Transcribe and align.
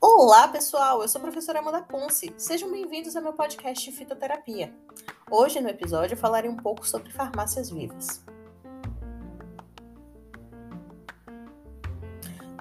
Olá, 0.00 0.48
pessoal! 0.48 1.02
Eu 1.02 1.08
sou 1.08 1.18
a 1.18 1.22
professora 1.22 1.58
Amanda 1.58 1.82
Ponce. 1.82 2.32
Sejam 2.38 2.70
bem-vindos 2.70 3.14
ao 3.14 3.22
meu 3.22 3.34
podcast 3.34 3.84
de 3.84 3.94
fitoterapia. 3.94 4.72
Hoje, 5.30 5.60
no 5.60 5.68
episódio, 5.68 6.16
falarei 6.16 6.48
um 6.48 6.56
pouco 6.56 6.88
sobre 6.88 7.12
farmácias 7.12 7.68
vivas. 7.68 8.24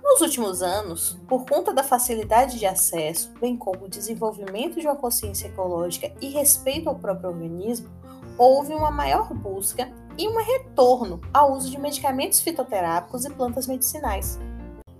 Nos 0.04 0.20
últimos 0.20 0.62
anos, 0.62 1.18
por 1.26 1.46
conta 1.46 1.74
da 1.74 1.86
facilidade 1.86 2.60
de 2.60 2.66
acesso, 2.66 3.32
bem 3.40 3.56
como 3.56 3.86
o 3.86 3.90
desenvolvimento 3.90 4.78
de 4.78 4.86
uma 4.88 4.98
consciência 4.98 5.48
ecológica 5.48 6.14
e 6.20 6.28
respeito 6.28 6.90
ao 6.90 7.00
próprio 7.00 7.30
organismo, 7.30 7.90
houve 8.38 8.74
uma 8.74 8.92
maior 8.92 9.34
busca 9.34 9.90
e 10.20 10.28
um 10.28 10.36
retorno 10.36 11.22
ao 11.34 11.54
uso 11.54 11.72
de 11.72 11.80
medicamentos 11.80 12.42
fitoterápicos 12.42 13.24
e 13.24 13.30
plantas 13.30 13.68
medicinais. 13.68 14.38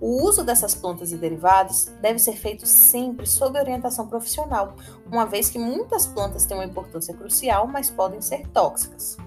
O 0.00 0.26
uso 0.26 0.42
dessas 0.42 0.74
plantas 0.74 1.12
e 1.12 1.18
derivados 1.18 1.92
deve 2.00 2.18
ser 2.18 2.32
feito 2.32 2.64
sempre 2.64 3.26
sob 3.26 3.58
orientação 3.58 4.08
profissional, 4.08 4.74
uma 5.04 5.26
vez 5.26 5.50
que 5.50 5.58
muitas 5.58 6.06
plantas 6.06 6.46
têm 6.46 6.56
uma 6.56 6.64
importância 6.64 7.12
crucial, 7.12 7.66
mas 7.66 7.90
podem 7.90 8.22
ser 8.22 8.46
tóxicas. 8.48 9.18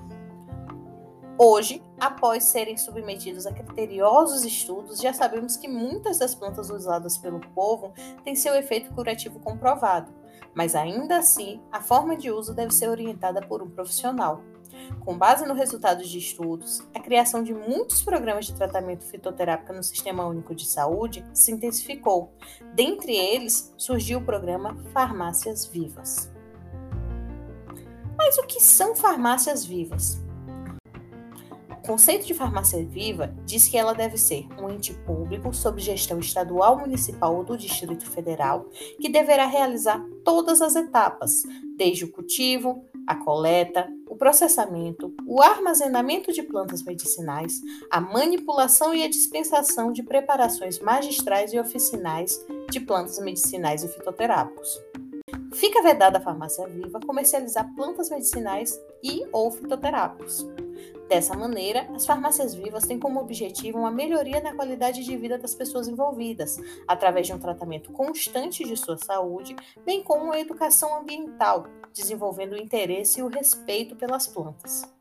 Hoje, 1.38 1.84
após 2.00 2.44
serem 2.46 2.76
submetidos 2.76 3.46
a 3.46 3.54
criteriosos 3.54 4.44
estudos, 4.44 5.00
já 5.00 5.14
sabemos 5.14 5.58
que 5.58 5.68
muitas 5.68 6.18
das 6.18 6.34
plantas 6.34 6.72
usadas 6.72 7.20
pelo 7.20 7.40
povo 7.40 7.94
têm 8.24 8.36
seu 8.36 8.56
efeito 8.56 8.92
curativo 8.96 9.40
comprovado, 9.40 10.12
mas 10.56 10.74
ainda 10.74 11.18
assim, 11.18 11.62
a 11.72 11.82
forma 11.82 12.18
de 12.18 12.32
uso 12.32 12.52
deve 12.52 12.74
ser 12.74 12.90
orientada 12.90 13.42
por 13.42 13.62
um 13.62 13.70
profissional. 13.70 14.42
Com 15.04 15.18
base 15.18 15.46
nos 15.46 15.58
resultados 15.58 16.10
de 16.10 16.18
estudos, 16.18 16.82
a 16.94 17.00
criação 17.00 17.44
de 17.44 17.54
muitos 17.54 18.02
programas 18.02 18.46
de 18.46 18.54
tratamento 18.54 19.04
fitoterápico 19.04 19.74
no 19.74 19.84
Sistema 19.84 20.26
Único 20.26 20.56
de 20.56 20.66
Saúde 20.66 21.26
se 21.34 21.52
intensificou. 21.52 22.34
Dentre 22.74 23.16
eles, 23.16 23.74
surgiu 23.78 24.20
o 24.20 24.26
programa 24.26 24.78
Farmácias 24.94 25.66
Vivas. 25.66 26.32
Mas 28.18 28.38
o 28.38 28.44
que 28.44 28.62
são 28.62 28.96
farmácias 28.96 29.66
vivas? 29.66 30.24
O 31.84 31.86
conceito 31.86 32.26
de 32.26 32.34
farmácia 32.34 32.82
viva 32.86 33.36
diz 33.44 33.68
que 33.68 33.78
ela 33.78 33.94
deve 33.94 34.18
ser 34.18 34.48
um 34.58 34.70
ente 34.70 34.94
público 34.94 35.54
sob 35.54 35.82
gestão 35.82 36.18
estadual, 36.18 36.80
municipal 36.80 37.36
ou 37.36 37.44
do 37.44 37.58
Distrito 37.58 38.10
Federal, 38.10 38.70
que 39.02 39.10
deverá 39.10 39.46
realizar 39.46 40.02
todas 40.24 40.62
as 40.62 40.78
etapas, 40.78 41.44
desde 41.76 42.06
o 42.06 42.12
cultivo, 42.14 42.86
a 43.06 43.16
coleta, 43.16 43.90
processamento, 44.24 45.14
o 45.28 45.42
armazenamento 45.42 46.32
de 46.32 46.42
plantas 46.42 46.82
medicinais, 46.82 47.60
a 47.92 48.00
manipulação 48.00 48.96
e 48.96 49.04
a 49.04 49.10
dispensação 49.10 49.92
de 49.92 50.02
preparações 50.02 50.80
magistrais 50.80 51.52
e 51.52 51.60
oficinais 51.60 52.42
de 52.72 52.80
plantas 52.80 53.20
medicinais 53.20 53.84
e 53.84 53.90
fitoterápicos. 53.90 54.82
Fica 55.52 55.84
vedada 55.84 56.20
a 56.20 56.22
farmácia 56.22 56.66
viva 56.70 57.02
comercializar 57.06 57.70
plantas 57.76 58.10
medicinais 58.10 58.80
e 59.04 59.28
ou 59.34 59.52
fitoterápicos. 59.52 60.48
Dessa 61.14 61.38
maneira, 61.38 61.88
as 61.96 62.08
farmácias 62.08 62.56
vivas 62.56 62.88
têm 62.88 62.98
como 62.98 63.20
objetivo 63.20 63.78
uma 63.78 63.92
melhoria 63.92 64.42
na 64.42 64.56
qualidade 64.56 65.04
de 65.04 65.16
vida 65.16 65.38
das 65.38 65.54
pessoas 65.54 65.88
envolvidas, 65.88 66.58
através 66.88 67.28
de 67.28 67.34
um 67.34 67.38
tratamento 67.38 67.92
constante 67.92 68.64
de 68.64 68.76
sua 68.76 68.98
saúde, 68.98 69.56
bem 69.86 70.02
como 70.02 70.34
a 70.34 70.40
educação 70.40 70.98
ambiental, 70.98 71.68
desenvolvendo 71.94 72.54
o 72.54 72.58
interesse 72.58 73.20
e 73.20 73.22
o 73.22 73.28
respeito 73.28 73.96
pelas 73.96 74.26
plantas. 74.26 74.92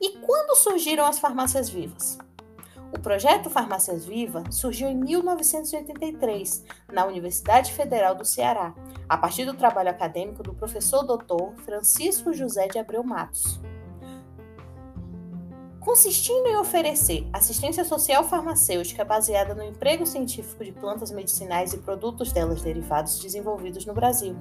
E 0.00 0.18
quando 0.18 0.56
surgiram 0.56 1.06
as 1.06 1.20
farmácias 1.20 1.70
vivas? 1.70 2.18
O 2.92 2.98
projeto 2.98 3.48
Farmácias 3.48 4.04
Viva 4.04 4.42
surgiu 4.50 4.88
em 4.88 4.96
1983, 4.96 6.64
na 6.92 7.06
Universidade 7.06 7.72
Federal 7.72 8.16
do 8.16 8.24
Ceará, 8.24 8.74
a 9.08 9.16
partir 9.16 9.44
do 9.44 9.54
trabalho 9.54 9.90
acadêmico 9.90 10.42
do 10.42 10.52
professor 10.52 11.04
doutor 11.04 11.54
Francisco 11.64 12.32
José 12.32 12.66
de 12.66 12.78
Abreu 12.78 13.04
Matos. 13.04 13.60
Consistindo 15.78 16.46
em 16.48 16.56
oferecer 16.56 17.26
assistência 17.32 17.84
social 17.84 18.24
farmacêutica 18.24 19.04
baseada 19.04 19.54
no 19.54 19.62
emprego 19.62 20.04
científico 20.04 20.64
de 20.64 20.72
plantas 20.72 21.10
medicinais 21.10 21.72
e 21.72 21.78
produtos 21.78 22.32
delas 22.32 22.60
derivados 22.60 23.18
desenvolvidos 23.20 23.86
no 23.86 23.94
Brasil. 23.94 24.36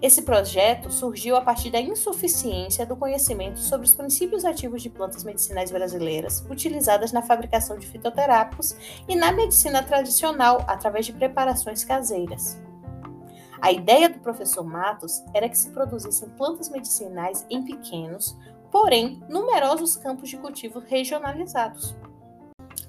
Esse 0.00 0.22
projeto 0.22 0.90
surgiu 0.90 1.36
a 1.36 1.40
partir 1.40 1.70
da 1.70 1.80
insuficiência 1.80 2.84
do 2.84 2.96
conhecimento 2.96 3.58
sobre 3.58 3.86
os 3.86 3.94
princípios 3.94 4.44
ativos 4.44 4.82
de 4.82 4.90
plantas 4.90 5.24
medicinais 5.24 5.70
brasileiras 5.70 6.44
utilizadas 6.50 7.12
na 7.12 7.22
fabricação 7.22 7.78
de 7.78 7.86
fitoterápicos 7.86 8.76
e 9.08 9.14
na 9.14 9.32
medicina 9.32 9.82
tradicional 9.82 10.64
através 10.66 11.06
de 11.06 11.12
preparações 11.12 11.84
caseiras. 11.84 12.58
A 13.60 13.70
ideia 13.70 14.08
do 14.08 14.18
professor 14.18 14.64
Matos 14.64 15.22
era 15.32 15.48
que 15.48 15.56
se 15.56 15.70
produzissem 15.70 16.28
plantas 16.30 16.68
medicinais 16.68 17.46
em 17.48 17.62
pequenos, 17.64 18.36
porém 18.72 19.22
numerosos 19.28 19.96
campos 19.96 20.28
de 20.28 20.36
cultivo 20.36 20.80
regionalizados. 20.80 21.94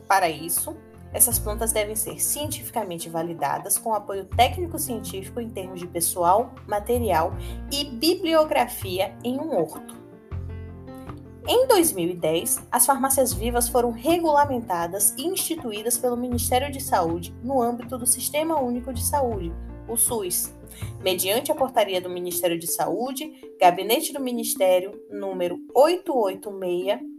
Para 0.08 0.30
isso, 0.30 0.76
essas 1.14 1.38
plantas 1.38 1.72
devem 1.72 1.96
ser 1.96 2.20
cientificamente 2.20 3.10
validadas 3.10 3.78
com 3.78 3.94
apoio 3.94 4.26
técnico-científico 4.26 5.40
em 5.40 5.50
termos 5.50 5.80
de 5.80 5.88
pessoal, 5.88 6.54
material 6.68 7.34
e 7.72 7.86
bibliografia 7.86 9.16
em 9.24 9.40
um 9.40 9.56
horto. 9.56 10.02
Em 11.48 11.68
2010, 11.68 12.68
as 12.72 12.86
farmácias 12.86 13.34
vivas 13.34 13.68
foram 13.68 13.92
regulamentadas 13.92 15.14
e 15.18 15.28
instituídas 15.28 15.98
pelo 15.98 16.16
Ministério 16.16 16.72
de 16.72 16.82
Saúde 16.82 17.36
no 17.44 17.62
âmbito 17.62 17.98
do 17.98 18.08
Sistema 18.08 18.60
Único 18.60 18.94
de 18.94 19.04
Saúde, 19.04 19.52
o 19.88 19.98
SUS, 19.98 20.54
mediante 21.02 21.52
a 21.52 21.56
portaria 21.56 22.00
do 22.00 22.10
Ministério 22.10 22.58
de 22.58 22.68
Saúde, 22.68 23.30
Gabinete 23.60 24.14
do 24.14 24.22
Ministério 24.22 24.92
número 25.12 25.60
886 25.76 27.14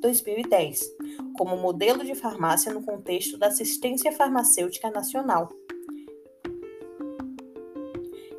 2010, 0.00 0.95
como 1.36 1.56
modelo 1.56 2.04
de 2.04 2.14
farmácia 2.14 2.72
no 2.72 2.82
contexto 2.82 3.38
da 3.38 3.48
assistência 3.48 4.12
farmacêutica 4.12 4.90
nacional. 4.90 5.48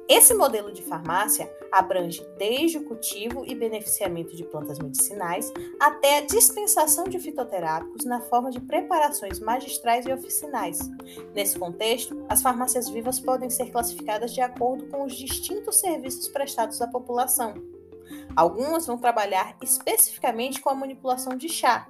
Esse 0.10 0.34
modelo 0.34 0.72
de 0.72 0.82
farmácia 0.84 1.52
abrange 1.70 2.26
desde 2.38 2.78
o 2.78 2.86
cultivo 2.86 3.44
e 3.46 3.54
beneficiamento 3.54 4.38
de 4.38 4.44
plantas 4.46 4.80
medicinais 4.80 5.52
até 5.80 6.20
a 6.20 6.26
dispensação 6.26 7.10
de 7.10 7.20
fitoterápicos 7.20 8.06
na 8.06 8.22
forma 8.22 8.50
de 8.50 8.62
preparações 8.62 9.40
magistrais 9.40 10.06
e 10.06 10.14
oficinais. 10.14 10.80
Nesse 11.36 11.60
contexto, 11.60 12.26
as 12.30 12.42
farmácias 12.42 12.88
vivas 12.88 13.20
podem 13.20 13.50
ser 13.50 13.70
classificadas 13.70 14.34
de 14.34 14.40
acordo 14.40 14.88
com 14.88 15.04
os 15.04 15.14
distintos 15.14 15.76
serviços 15.76 16.30
prestados 16.30 16.82
à 16.82 16.88
população. 16.88 17.56
Algumas 18.34 18.88
vão 18.88 18.98
trabalhar 18.98 19.58
especificamente 19.62 20.62
com 20.62 20.70
a 20.70 20.76
manipulação 20.76 21.36
de 21.36 21.50
chá, 21.50 21.90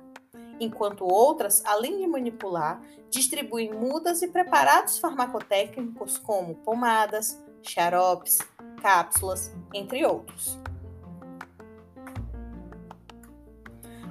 enquanto 0.59 1.06
outras, 1.06 1.63
além 1.66 2.00
de 2.00 2.07
manipular, 2.07 2.81
distribuem 3.09 3.73
mudas 3.73 4.22
e 4.22 4.28
preparados 4.28 5.00
farmacotécnicos 5.00 6.18
como 6.18 6.56
pomadas, 6.56 7.41
xaropes, 7.62 8.40
cápsulas, 8.81 9.53
entre 9.73 10.06
outros. 10.06 10.59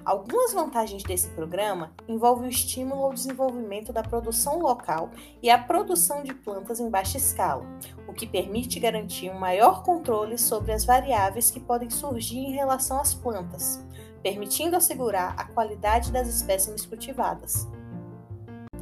Algumas 0.06 0.52
vantagens 0.52 1.02
desse 1.02 1.28
programa 1.30 1.92
envolvem 2.06 2.46
o 2.46 2.48
estímulo 2.48 3.06
ao 3.06 3.12
desenvolvimento 3.12 3.92
da 3.92 4.04
produção 4.04 4.60
local 4.60 5.10
e 5.42 5.50
a 5.50 5.58
produção 5.58 6.22
de 6.22 6.32
plantas 6.32 6.78
em 6.78 6.88
baixa 6.88 7.16
escala, 7.16 7.66
o 8.06 8.12
que 8.12 8.24
permite 8.24 8.78
garantir 8.78 9.28
um 9.30 9.38
maior 9.38 9.82
controle 9.82 10.38
sobre 10.38 10.70
as 10.70 10.84
variáveis 10.84 11.50
que 11.50 11.58
podem 11.58 11.90
surgir 11.90 12.38
em 12.38 12.52
relação 12.52 13.00
às 13.00 13.14
plantas, 13.14 13.84
permitindo 14.26 14.74
assegurar 14.74 15.36
a 15.38 15.44
qualidade 15.44 16.10
das 16.10 16.26
espécimes 16.26 16.84
cultivadas. 16.84 17.68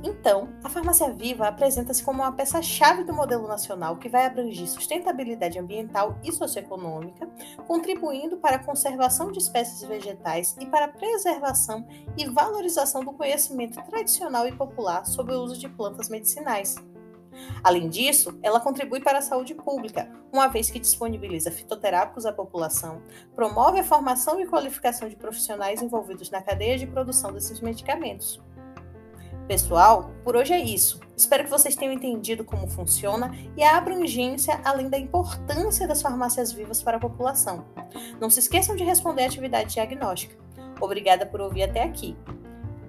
Então, 0.03 0.49
a 0.65 0.71
farmácia 0.71 1.13
viva 1.13 1.47
apresenta-se 1.47 2.03
como 2.03 2.23
uma 2.23 2.33
peça-chave 2.33 3.05
do 3.05 3.13
modelo 3.13 3.47
nacional 3.47 3.99
que 3.99 4.09
vai 4.09 4.25
abranger 4.25 4.67
sustentabilidade 4.67 5.59
ambiental 5.59 6.19
e 6.25 6.33
socioeconômica, 6.33 7.29
contribuindo 7.67 8.39
para 8.39 8.57
a 8.57 8.65
conservação 8.65 9.31
de 9.31 9.39
espécies 9.39 9.87
vegetais 9.87 10.57
e 10.59 10.65
para 10.65 10.87
a 10.87 10.93
preservação 10.93 11.87
e 12.17 12.25
valorização 12.25 13.05
do 13.05 13.13
conhecimento 13.13 13.83
tradicional 13.83 14.49
e 14.49 14.53
popular 14.53 15.05
sobre 15.05 15.35
o 15.35 15.43
uso 15.43 15.59
de 15.59 15.69
plantas 15.69 16.09
medicinais. 16.09 16.77
Além 17.63 17.89
disso, 17.89 18.39
ela 18.43 18.61
contribui 18.61 19.01
para 19.01 19.19
a 19.19 19.23
saúde 19.23 19.55
pública, 19.55 20.11
uma 20.33 20.49
vez 20.49 20.71
que 20.71 20.79
disponibiliza 20.79 21.51
fitoterápicos 21.51 22.27
à 22.27 22.33
população, 22.33 23.03
promove 23.35 23.79
a 23.79 23.85
formação 23.85 24.41
e 24.41 24.47
qualificação 24.47 25.09
de 25.09 25.17
profissionais 25.17 25.83
envolvidos 25.83 26.31
na 26.31 26.43
cadeia 26.43 26.79
de 26.79 26.87
produção 26.87 27.33
desses 27.33 27.61
medicamentos. 27.61 28.43
Pessoal, 29.47 30.11
por 30.25 30.37
hoje 30.37 30.55
é 30.55 30.59
isso. 30.59 31.01
Espero 31.15 31.45
que 31.45 31.51
vocês 31.51 31.77
tenham 31.77 31.93
entendido 31.93 32.45
como 32.45 32.67
funciona 32.67 33.31
e 33.57 33.63
a 33.63 33.77
abrangência, 33.77 34.59
além 34.65 34.89
da 34.89 34.99
importância 34.99 35.87
das 35.87 36.01
farmácias 36.01 36.51
vivas 36.51 36.83
para 36.83 36.97
a 36.97 37.01
população. 37.01 37.67
Não 38.19 38.31
se 38.31 38.41
esqueçam 38.41 38.75
de 38.75 38.85
responder 38.85 39.23
a 39.23 39.27
atividade 39.27 39.75
diagnóstica. 39.75 40.35
Obrigada 40.81 41.27
por 41.27 41.43
ouvir 41.43 41.65
até 41.65 41.83
aqui. 41.83 42.17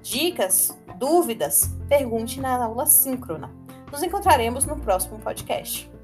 Dicas, 0.01 0.77
dúvidas, 0.97 1.69
pergunte 1.89 2.39
na 2.39 2.63
aula 2.63 2.85
síncrona. 2.85 3.64
Nos 3.91 4.03
encontraremos 4.03 4.65
no 4.65 4.77
próximo 4.77 5.19
podcast. 5.19 5.94